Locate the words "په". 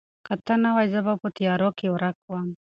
1.21-1.27